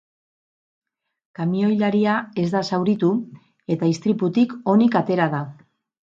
[1.39, 2.15] Kamioilaria
[2.45, 3.11] ez da zauritu
[3.77, 5.45] eta istriputik onik atera da.